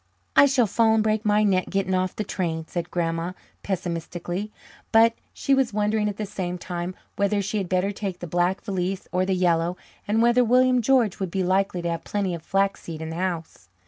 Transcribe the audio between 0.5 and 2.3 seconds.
fall and break my neck getting off the